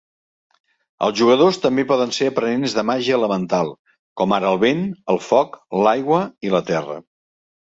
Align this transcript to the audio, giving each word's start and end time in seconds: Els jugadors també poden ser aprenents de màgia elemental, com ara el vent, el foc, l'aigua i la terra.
Els 1.07 1.19
jugadors 1.19 1.59
també 1.65 1.85
poden 1.91 2.13
ser 2.19 2.29
aprenents 2.31 2.73
de 2.79 2.85
màgia 2.91 3.19
elemental, 3.19 3.69
com 4.23 4.35
ara 4.39 4.49
el 4.55 4.61
vent, 4.65 4.83
el 5.15 5.23
foc, 5.27 5.61
l'aigua 5.89 6.27
i 6.49 6.57
la 6.57 6.67
terra. 6.73 6.99